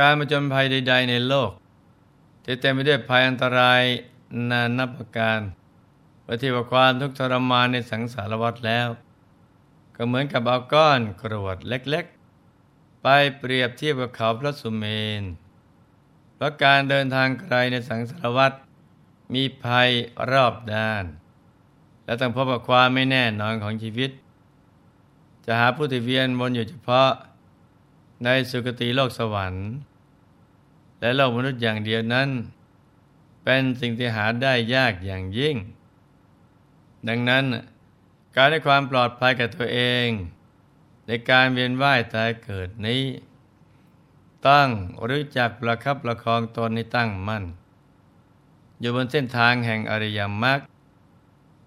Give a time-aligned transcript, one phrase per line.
[0.00, 1.50] การมาจนภัยใด ๆ ในโลก
[2.44, 3.82] ที่เต็มไปด้วยภัยอันตราย
[4.50, 5.40] นานับประการ
[6.24, 8.88] ประทีว่าความทุกข์ทรมานในสังสารวัฏแล้ว
[9.96, 13.06] ก็เหมือนกับเอาก้อนกรวดเล็กๆ ไป
[13.38, 14.84] เปรียบเทียบกับเขาพระสุเม
[15.20, 15.22] น
[16.34, 18.52] เพราะการเดินทางไกลในสังสารวัฏ
[19.34, 19.90] มีภัย
[20.30, 21.04] รอบด้าน
[22.04, 24.10] และต้องพบกับความไม่แน่นอนของชีวิต
[25.44, 27.10] จะหาผู้ที่เวียนวนอยู่เฉพาะ
[28.24, 29.68] ในสุคติโลกสวรรค์
[31.00, 32.28] และโลกมนุษย์อย่างเดียวนั้น
[33.44, 35.56] เป็นสิ่งที่หาได้ยากอย่างยิ่ง
[37.08, 37.44] ดังนั้น
[38.36, 40.08] การให้ความปลอดภัยกับตัวเอง
[41.06, 43.02] ในการเวียนว่ายตายเกิดนี้
[44.48, 44.68] ต้อง
[45.08, 47.44] รู้จักประคับประคองตนให้ตั้งมั่น
[48.80, 50.60] อยู่บนเส้นทางแห่งอริยมรรค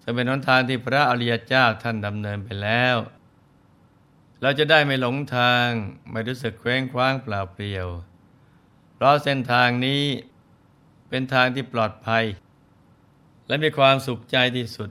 [0.02, 2.96] จะเป็นหนทางที่พระอริยเจ้าท่านดำเนินไปแล้ว
[4.42, 5.68] เราจะได้ไม่หลงทาง
[6.10, 7.88] ไม่รู้สึกเคว้งคว้างเปล่าเปลี่ยว
[9.04, 10.02] ราะเส้นทางนี้
[11.08, 12.24] เป็นทางที่ปลอดภัย
[13.46, 14.90] และมีความสุขใจที่สุด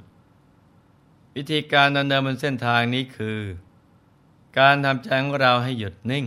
[1.35, 3.39] วิธีการดำเนินบนเส้นทางนี้คือ
[4.59, 6.25] การทำใจของเราให้หยุดนิ่ง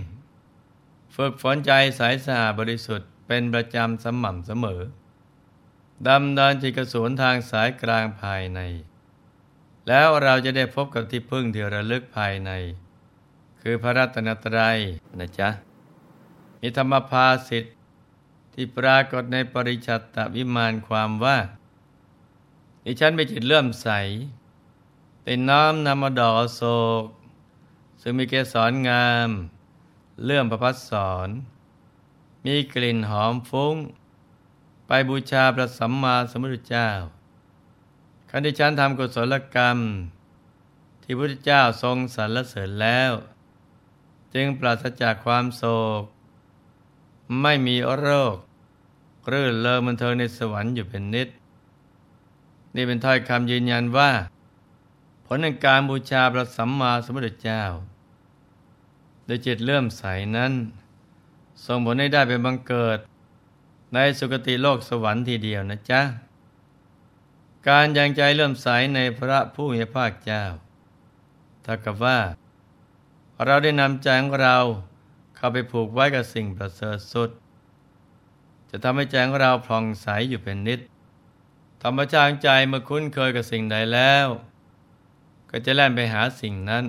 [1.17, 4.83] ฝึกฝนใจใสสะอาดบริสุทธิ์เป็นประจำสม่ำเสมอ
[6.09, 8.61] ดำเนินจิตกระสุนทางสายกลางภายใน
[9.89, 12.51] แล้วเราจะได้พบกับที่พึ่งที่ระลึกภายใน
[13.61, 14.79] คือพระรัตนตรัย
[15.21, 15.49] นะจ๊ะ
[16.61, 17.71] มีธรรมภาสิทธิ
[18.59, 21.39] ที่ปรากฏในปริชัตตวิมานความว่า
[22.85, 23.89] ดิฉันไปจิตเลื่อมใส
[25.23, 26.63] เป็นน้อมนำมาดอกโศ
[27.03, 27.05] ก
[28.01, 29.29] ซึ่งมีเกสรงาม
[30.25, 31.29] เลื่อมประพัดสอน
[32.45, 33.77] มีกลิ่นหอมฟุ้ง
[34.87, 36.89] ไปบูชาพระสัมมาสัมพุทธเจ้า
[38.31, 39.79] คันดิฉันทำกุศลกรรม
[41.03, 43.13] ที่พระพุทธเจ้าทรงสรรเสริญแล้ว
[44.35, 45.63] จึงปราศจากความโศ
[46.01, 46.03] ก
[47.43, 48.37] ไม่มีโรค
[49.33, 51.29] รื่นเลอมันเธอในสวรรค์อยู่เป็นนิด
[52.75, 54.11] นี่เป็นถ้อยคำยืนยันว่า
[55.27, 57.63] ผลในการบูชาพระสัมมาสัมพุทธเจ้า
[59.25, 60.03] โดยจิตเลื่อมใส
[60.37, 60.53] นั้น
[61.65, 62.99] ส่งผลให้ได้เป็นบังเกิด
[63.95, 66.01] ในสุคติโลกสวรรค์ทีเดียวนะจ๊ะ
[67.69, 70.45] การยังใจเลื่อมใสในพระผู้มีพระเจ้า
[71.65, 72.19] ถ้ากับว่า
[73.45, 74.57] เราได้นำใจของเรา
[75.37, 77.31] เข้าไปผูกไว้กับสิ่งประเสริฐสุด
[78.71, 80.81] จะทำให้ใจของเราผ่องใสอยู่เป็นนิด
[81.83, 84.27] ธรรมชาติใจเมื่อคุ้นเคยกับสิ่งใดแล้ว
[85.51, 86.85] ก็จะแล่นไปหาสิ่งนั้น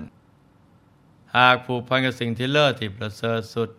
[1.36, 3.70] หากผูกพันกับสิ่งที่เลิศที่ประเสริฐสุด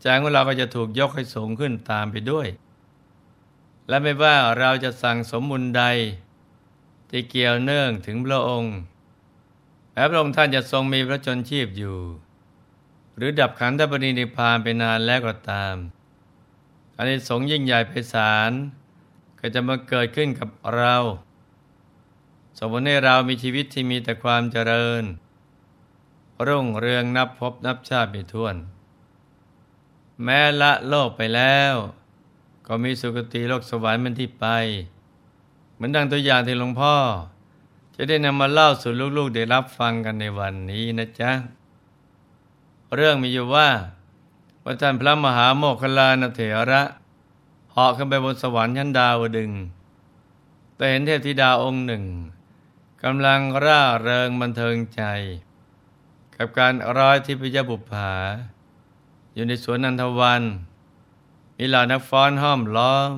[0.00, 2.48] ใจของเราก็จะถูกยกให้สูงขึ้นตามไปด้วย
[3.88, 5.84] และไม่ว่าเราจะสั่งสมบุญใด
[7.10, 8.74] ที่เกี่ยวเนื่องถึงพระองค์
[9.92, 11.98] แม้พระองค์ท่านจะทรงมีพระชนชีพอยู่
[13.16, 15.74] หรือดับขันธปรินิพานไปนานแล้วก็ตาม
[16.98, 18.52] อันนี้สงยิ่งใหญ่ไพศาล
[19.40, 20.96] ก็จะมาเกิดขึ้นกับเรา
[22.58, 25.04] สมมติให้เรามีชีวิตที่มีแต่ความเจริญ
[26.46, 28.56] รุ่งเรืองนับพบนับชาติไม่ถ้วน
[30.24, 31.74] แม้ละโลกไปแล้ว
[32.66, 34.46] ก็มีสุคติโลกสวรรค์เป็นที่ไป
[35.74, 36.94] เหมือนดังตัวอย่างที่หลวงพ่อ
[37.96, 41.32] จะได้นำมาเล่าสู่ลูกๆได้รับฟังกันในวันนี้นะจ๊ะ
[42.94, 43.68] เรื่องมีอยู่ว่า
[44.68, 46.40] ระท่าพระมหาโมคคลานเถ
[46.70, 46.82] ระ
[47.72, 49.50] เหาะขึ้นไปบนสวรรค์ชั้นดาวดึง
[50.76, 52.04] แต่เห็นเทพธิดาองค์หนึ่ง
[53.02, 55.02] กำลังร่าเริงบันเทิงใจ
[56.36, 58.14] กับการร้อยทิพยบุปผา
[59.34, 60.42] อยู่ในสวนนันทวัน
[61.56, 63.10] มีเหล่านักฟ้อนห้อมล้อม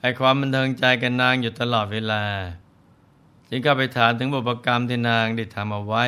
[0.00, 2.24] ให้ความบันเทิงใจกันนางอยู่ตลอดเวลา
[3.48, 6.04] จึงก็ไปถามถึงบุพกรรมที่นางได้ทำเอาไว้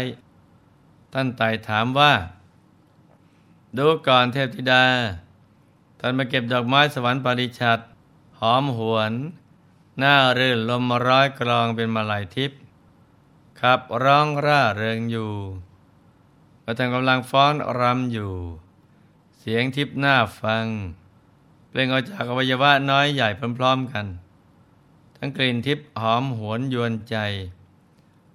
[1.12, 2.12] ท่านไต่ถามว่า
[3.76, 4.84] ดูก่อนเทพธิดา
[6.00, 7.78] ท่านมาเก็บดอกไม้สวรรค์ปริชัด
[8.40, 9.12] หอมหวน
[9.98, 12.58] หน้ารื่นลมมาร้อยกลองเป็นมาลายทิพย์
[13.60, 15.32] ขับร้องร่าเริงอยู่
[16.64, 18.32] ประทางกำลังฟ้อนรำอยู่
[19.38, 20.66] เสียงทิพย์หน้าฟัง
[21.68, 23.28] เปล่งออกจากอวัยวะน้อยใหญ่
[23.58, 24.06] พร้อมๆกัน
[25.16, 27.16] ทั้งกลิ่นทิพย์หอมหวนยวนใจ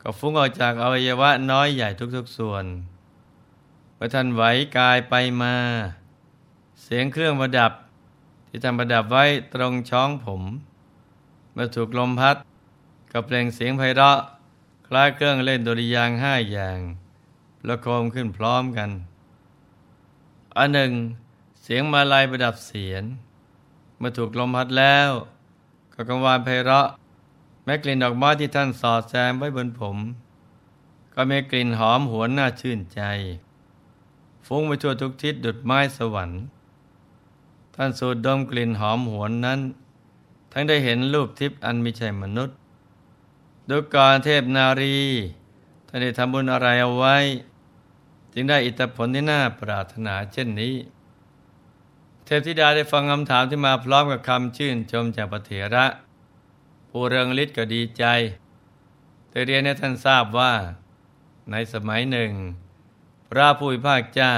[0.02, 2.66] ก็ฟุ้งออกจากอวัยวะน้อยใหญ่ทุกๆส่วน
[4.06, 4.44] พอท่านไหว
[4.78, 5.56] กายไปมา
[6.84, 7.72] เสียงเครื่องประดับ
[8.48, 10.42] ที่ทำประดับไว้ตรงช้องผม
[11.54, 12.36] เมื่อถูกลมพัด
[13.12, 14.20] ก็เปล่งเสียงไพเราะ
[14.88, 16.80] คล้ายเครื่องเล่นดุริยางห้าอย่าง
[17.62, 18.90] ประโคมขึ้นพร้อมกัน
[20.58, 20.92] อันหนึ่ง
[21.64, 23.04] เสียงมาลายประดับเสียง
[23.98, 25.10] เมื่อถูกลมพัดแล้ว
[25.94, 26.88] ก็กังวานไพเราะ
[27.64, 29.98] แม้กลิ่นดอกไม้ที่ท่านสอดแซมไว้บนผม
[31.14, 33.04] ก็มีกลิ่นหอมหวนน่าชื่นใจ
[34.48, 36.42] ฟุ้งไปทั่วทุกทิศดุดไม้สวรรค์
[37.75, 39.60] ท่านสูดดมกลิ่นหอมหวนนั้น
[40.51, 42.57] ทั้งได้เห็นรูปทิพย์อันม่ใช่มนุษย์
[43.69, 44.98] ดูก่อนเทพนารี
[45.88, 47.18] ท่านได้ทำบุญอะไรเอาไว้
[48.34, 50.75] จึงได้อิทธิผลที่น่าปรารถนาเช่นนี้
[52.25, 55.86] เทพธิดาได้ฟังคำถามที่มาพร้อมกับคำชื่นชมจากพระเถระ
[56.89, 58.04] ผู้เริงฤทธิ์ก็ดีใจ
[59.30, 60.54] แต่เรียนให้ท่านทราบว่า
[61.51, 62.31] ในสมัยหนึ่ง
[63.36, 64.36] พระผู้พิพากเจ้า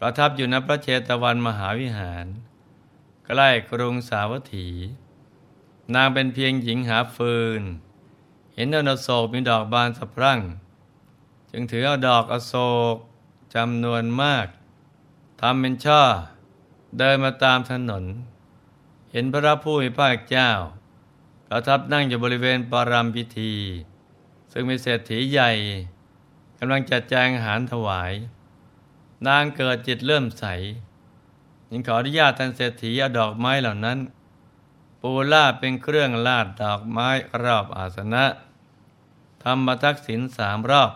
[0.00, 2.26] ประทับอยู่ณพระเชตวันมหาวิหาร
[3.26, 4.68] ใกล้กรุงสาวัตถี
[5.94, 7.62] นางเป็นเพียงหญิงหาฟืน
[8.54, 10.40] เห็นอนโศกมีดอกบานสะพรั่ง
[11.50, 12.54] จึงถือเอาดอกอโศ
[12.94, 12.96] ก
[13.54, 14.46] จำนวนมาก
[15.40, 16.02] ทำเป็นช่อ
[16.98, 18.04] เดินมาตามถนน
[19.12, 20.50] เห็นพระผู้มีพระเจ้า
[21.48, 23.54] ประทับนั่งอยู่บริเวณปารามพิธี
[24.52, 25.52] ซึ่งมีเศรษฐีใหญ่
[26.58, 28.12] กำลังจัดแจงอาหารถวาย
[29.26, 30.44] นางเกิดจิตเริ่มใส
[31.70, 33.98] ยังขออนุญาตท่านเศรษฐีเอาดอกไม้เหล่านั้น
[35.00, 37.08] ปูลาดเป็นเครื่องลาดดอกไม้
[37.42, 38.24] รอบอาสนะ
[39.42, 40.90] ทำมาทักษิณสามรอบ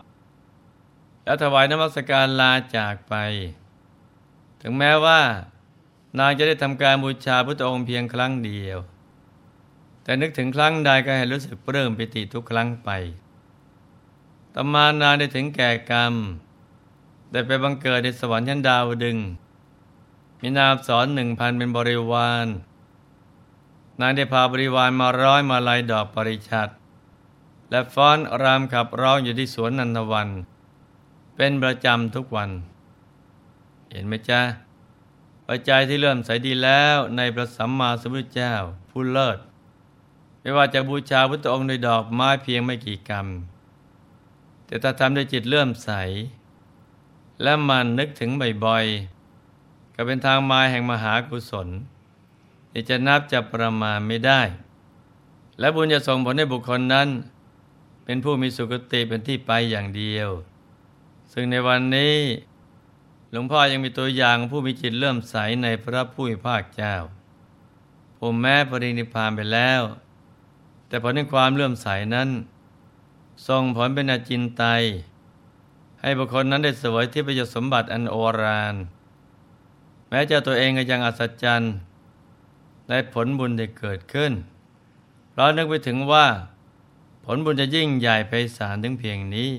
[1.24, 3.14] แล้วถวายนมัสการลาจากไป
[4.60, 5.20] ถึงแม้ว่า
[6.18, 8.78] นางจะได้ทำการบูชาพระองค์เพียงครั้งเดียว
[10.02, 12.90] แต่นึกถึงครั้งใดก็ให้รู้สึกเริ่มปิติทุกครั้งไป
[14.54, 16.14] ตมานานได้ถึงแก่กรรม
[17.30, 19.18] ได้ไปบังเกิดในสวรรค์ชั้นดาวดึง
[20.40, 22.46] มีนามสอนหนึ่งพันเป็นบริวาร
[24.00, 26.68] นางได้พาบริวารมาร้อยมาลายดอกปริชัด
[27.70, 30.28] และฟ้อนรามขับร้องอยู่ที่สวนนันทวัน
[31.36, 32.50] เป็นประจำทุกวัน
[33.90, 34.40] เห็นไหมจ๊ะ
[35.46, 38.54] ปัจจัยที่เริ่มใสดีแล้วในพระสัมมาสัมพุทธเจ้า
[38.90, 39.38] ผู้เลิศ
[40.40, 43.26] ไม่ว่าจะบูชาพระองค์ด้วยดอกไม้เพียงไม่กี่กรรม
[44.70, 45.90] แต่ถ้าทำด้วยจิตเลื่อมใส
[47.42, 48.30] และมันนึกถึง
[48.66, 51.68] บ่อยๆ ก็เป็นทางมาแห่งมหากุศล
[52.72, 54.40] ที่จะนับจะประมาณไม่ได้
[55.58, 57.08] และบุญจะส่งผลให้บุคคลนั้น
[58.04, 60.28] เป็นผู้มีสุคติเป็นที่ไปอย่างเดียว
[61.32, 62.16] ซึ่งในวันนี้
[63.30, 66.94] หลวงพ่อยังมีตัวอย่างผู้มีจิตเลื่อมใสในพระผู้มีภาคเจ้า
[68.18, 69.82] ผมแม้ปรินิพานไปแล้ว
[70.88, 72.28] แต่ผลในความเลื่อมใสนั้น
[73.48, 74.82] ส่งผลเป็นอาจินไตย
[76.00, 78.74] ให้บุคคลนั้นได้สวยที่ประโยชน์สมบัติอันโอราน
[80.08, 81.74] แม้เจ้าตัวเองก็ยังอัศจรรย์
[82.88, 84.32] ได้ผลบุญได้เกิดขึ้น
[85.30, 86.26] เพราะนึกไปถึงว่า
[87.24, 89.50] ผลบุญจะยิ่งใหญ่ไปสารถึงเพียงนี้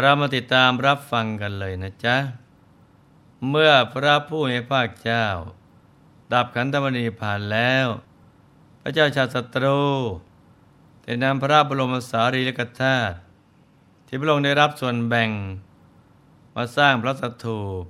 [0.00, 2.16] เรามาติดตามรับฟังกันเลยนะจ๊ะ
[3.48, 5.24] เมื่อพระผู้มีพระเจ้า
[6.32, 7.86] ดับขันธมณีผ่านแล้ว
[8.80, 9.80] พระเจ้าชาติศัตรู
[11.10, 13.14] ได้นำพระบรมสารีริกธาตุ
[14.06, 15.30] ที่พระองค์ได้รับส่วนแบ่ง
[16.54, 17.82] มาสร้างพระสถูป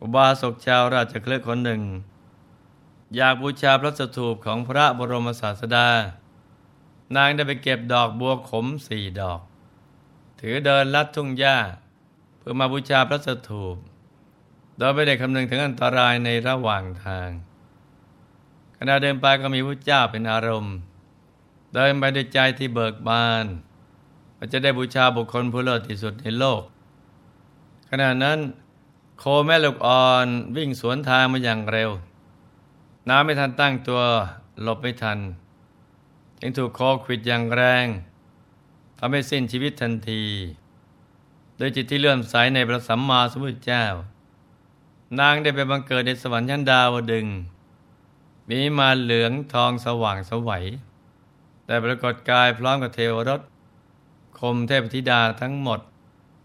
[0.00, 1.82] อุบาสกชาวราชเคลือคนหนึ่ง
[3.16, 5.88] อยากบูชาพระสถูปของพระบรมศาสดา
[7.16, 9.40] นางได้ไปเก็บดอกบัวขมสี่ดอก
[10.40, 11.58] ถือเดินลัดทุ่งหญ้า
[12.38, 13.76] เพื่อมาบูชาพระสถูป
[14.76, 17.28] โดยไม่ได้คำนึงถึงอันตรายในระหว่างทาง
[18.76, 20.76] ขณะเดินไปก็มีพระเจ้าเป็นอารมณ์
[21.74, 23.44] เดินไปด้วยใจที่เบิกบาน
[24.36, 26.62] เราจะได้บูชาบุคคลผู้เลิศที่สุดในโลก
[27.90, 28.38] ขณะนั้น
[29.18, 31.90] โคแม่ลูกอ่อนวิ่งสวนทางมาอย่างเร็ว
[33.08, 34.02] น้ำไม่ทันตั้งตัว
[34.62, 35.18] หลบไม่ทัน
[36.40, 37.86] จึงถูกโคขิดอย่างแรง
[38.98, 40.24] ทำให้สิ้นชีวิตทันที
[41.56, 43.84] โดยจิตที่เลื่อมใสในพระสัมมาสัมพุทธเจ้า
[45.18, 47.26] นางได้ไปบังเกิดในสวรรค์ชั้นดาวดึง
[48.48, 50.64] มีมาเหลืองทองสว่างสวัย
[51.68, 53.40] แต่ปรากฏกายพร้อมกับเทวรถ
[54.38, 55.80] คมเทพธิดาทั้งหมด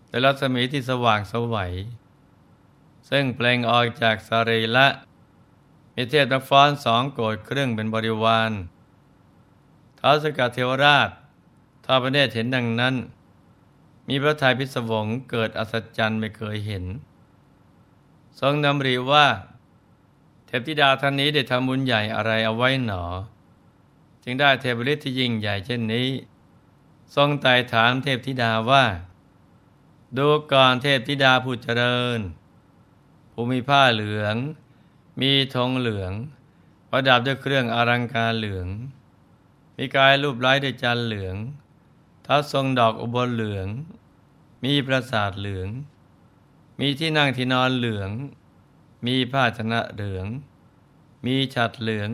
[0.08, 1.74] แต่รัศมีที่สว่างสวัย
[3.10, 4.88] ซึ่งเปล่งออกจากสรีละ
[5.96, 8.51] มีเทพนักฟ้อนสองโกดเครื่องเป็นบริวาร
[10.00, 11.10] ท้าสกัดเทวราช
[11.86, 12.96] ท้าพระเนตรเห็นดังนั้น
[14.08, 16.84] มีพระทัยพิศวงเกิดอัศจรรย์ไม่เคยเห็น
[18.39, 19.25] ทรงนำรีว่า
[20.46, 23.03] เทพธิดาท่านนี้ได้ทำบุญใหญ่อะไรเอาไว้หนอ
[24.24, 26.10] จึงได้เทพฤทธิ์ที่ยิ่งใหญ่เช่นนี้
[27.15, 28.86] ทรงไต่ถามเทพธิดาว่า
[30.18, 32.20] ดูก่อนเทพธิดาผู้เจริญ
[33.32, 34.36] ผู้มีผ้าเหลือง
[35.22, 36.12] มีธงเหลือง
[36.89, 38.68] ประดับด้วยเครื่องอลังการเหลือง
[39.77, 41.36] มีกายรูปไร้ด้วยจันเหลือง
[42.25, 43.68] ท้าทรงดอกอุบลเหลือง
[44.63, 45.70] มีปราสาทเหลือง
[46.80, 48.10] มีที่นั่งที่นอนเหลือง
[49.06, 50.25] มีผ้าชนะเหลือง
[51.25, 52.12] มีฉัดเหลือง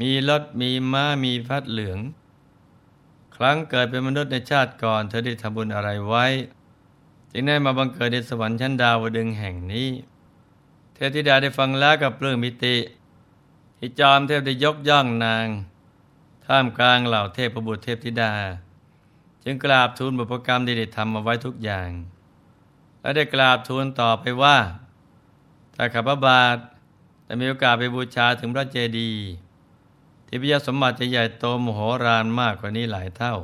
[0.00, 1.98] มีรถมีม้ามีพัดเหลือง
[3.36, 6.26] ครั้งเกิดเป็นมนุษย์ในชาติก่อน เธอได้ทำบุญอะไรไว้
[7.30, 9.88] จึงได้มาบังเกิดในสวรรค์ชั้นดาวดึงแห่งนี้
[10.94, 12.76] เทพธิดาได้ฟังแล้วกับเรื่องมิติ
[13.78, 15.46] ที่จอมเทพได้ยกย่องนาง
[16.46, 18.32] ท่ามกลางเหล่าเทพประบุตรเทพธิดา
[19.44, 21.90] จึงกราบทูลบุพกรรมที่ได้ทำมาไว้ทุกอย่าง
[23.00, 24.56] และได้กราบทูลต่อไปว่า
[25.74, 26.56] ถ้าข้าพระบาท
[27.24, 29.24] แต่มีโอกาสไปบูชาถึงพระเจดีย์
[30.26, 33.34] ที่พิยสมบัติจะใหญ่โตมโหฬารมากกว่านี้หลายเท่า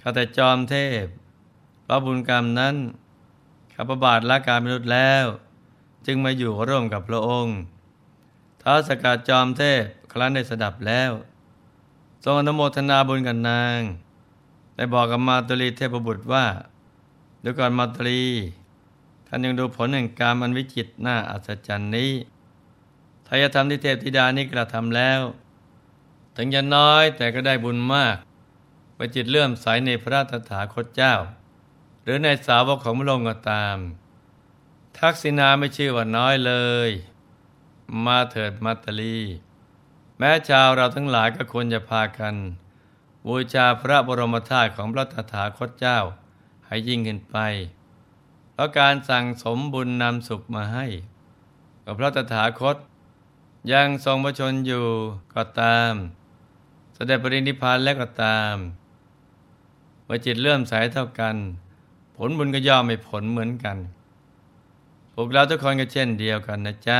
[0.00, 1.06] ข้าแต่จอมเทพ
[1.86, 2.76] พระบุญกรรมนั้น
[3.74, 5.24] ข้าพระบาทละการมนุษย์แล้ว
[6.06, 7.56] จึงมาอยู่ร่วมกับพระองค์
[8.62, 9.82] ท้าสกัดจอมเทพ
[10.12, 11.10] ครั้นได้สดับแล้ว
[12.22, 13.80] ทรงอนโมทนาบุญกับนาง
[14.76, 16.46] ได้บอกกับมาตุลีเทพบุตรว่า
[17.40, 18.24] เดี๋ยวก่อนมาตุลี
[19.26, 22.12] ท่านยังดูผลแห่งการมันวิจิตน่าอัศจรรย์นี้
[23.26, 25.20] ทายธรรมที่เทพธิดานี้กระทำแล้ว
[26.36, 28.16] ถึงจะน้อยแต่ก็ได้บุญมาก
[28.96, 31.14] ไปจิตเลื่อมใสในพระตถาคตเจ้า
[32.02, 33.76] หรือในสาวกของพระองค์ก็ตาม
[34.98, 36.52] ทักษิณาไม่ชื่อว่าน้อยเล
[36.88, 36.90] ย
[38.04, 39.18] มาเถิดมัตตลี
[40.18, 42.34] แม้ชาวเราทั้งหลายก็ควรจะพากัน
[43.26, 45.98] บูชาพระบรมธาตุของพระตถาคตเจ้า
[46.66, 47.36] ให้ยิ่งขึ้นไป
[48.52, 50.86] เพราะการสั่งสมบุญนำสุขมาให้
[51.84, 52.76] กับพระตถาคต
[53.72, 54.86] ยังทรงพระชนอยู่
[55.34, 55.94] ก็ตาม
[56.96, 58.56] สดงปรินิพานแล้วก็ตาม
[60.04, 61.36] เมื่อจิตเลื่อมใสเท่ากัน
[62.16, 63.76] ผลบุญก็ย่อมไม่ผลเหมือนกัน
[65.14, 66.98] พวกเราทุกคนก็เช่นเดียวกันนะจ๊ะ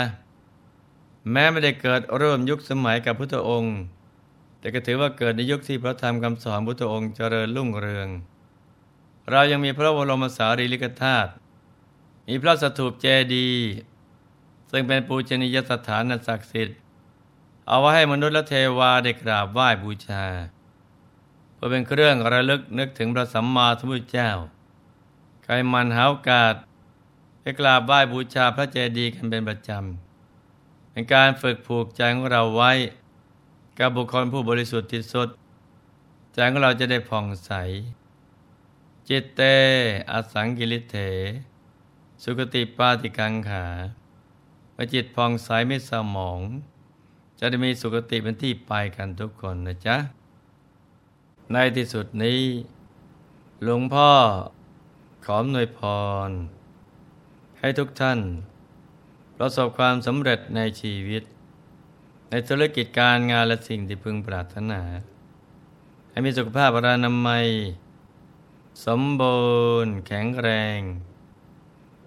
[1.31, 3.76] แม้ไม่ได้เกิดร่วมยุคสมัยกับพุทธองค์
[4.59, 8.09] แต่ก็ถือว่าเกิดในยุคที่พระธรรมคำสอนพุทธองค์เจริญรุ่งเรือง
[9.31, 11.31] เรายังมีพระบรมสารีริกธาตุ
[12.29, 13.67] มีพระสถูปเจดีย์
[14.71, 16.79] ซึ่งเป็นปูชนียสถานอันศักดิ์สิทธิ์
[17.68, 20.25] เอาไว้ให้มนุษย์และเทวาได้กราบไหว้บูชา
[21.54, 24.30] เพื่อเป็นเครื่องระลึกนึกถึงพระสัมมาสัมพุทธเจ้า
[25.44, 26.54] ใครมันหาโอกาส
[27.40, 32.73] ไปกราบไหว้บูชาพระเจดีย์กันเป็นประจำเป็นการฝึกผูกใจของเราไว้
[33.78, 35.28] กับบุคคลผู้บริสุทธิ์ที่สุด
[36.32, 37.52] ใจของเราจะได้ผ่องใส
[39.08, 39.40] จิตเต
[40.11, 40.96] อสังกิริเถ
[42.23, 43.66] สุคติปาติกังขา
[44.73, 46.40] เมื่อจิตผ่องใสไม่เศร้าหมอง
[47.38, 49.97] จะได้มีสุคติเป็นที่ไปกันทุกคนนะจ๊ะ
[51.52, 52.40] ในที่สุดนี้
[53.62, 54.11] หลวงพ่อ
[55.25, 55.81] ขออำนวยพ
[56.28, 56.31] ร
[57.59, 58.21] ให้ทุกท่าน
[59.37, 61.23] ประสบความสำเร็จในชีวิต
[62.31, 64.81] ในธุรกิจการงานและสิ่งที่พึงปรารถนา
[66.11, 67.47] ให้มีสุขภาพรานามัย
[68.87, 69.45] สมบู
[69.85, 70.81] รณ์แข็งแรง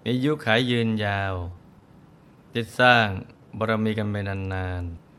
[0.02, 1.34] มีอายุขายยืนยาว
[2.54, 3.06] ติดสร้าง
[3.58, 5.09] บารมีกันไปนานๆ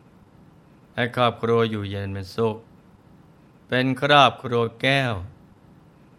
[1.01, 2.58] ให้ครอบครัวอยู่เย็นเป็นสุข
[3.67, 5.13] เป็นครอบครัวแก้ว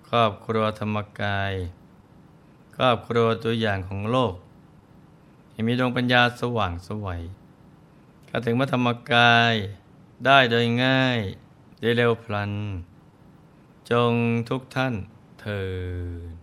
[0.09, 1.53] ครอบครัวธรรมกาย
[2.77, 4.35] ครอบครัวตัวอย่างของโลก
[5.51, 7.23] ให้มีดวงปัญญาสว่างสวัย
[8.27, 9.55] เข้าถึงมธรรมกาย
[10.27, 11.19] ได้โดยง่าย
[11.81, 12.53] ได้เร็วพลัน
[13.91, 14.13] จง
[14.49, 14.95] ทุกท่าน
[15.41, 15.65] เถิ
[16.31, 16.35] ด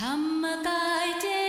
[0.00, 1.39] ธรรมกายเจ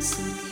[0.00, 0.49] า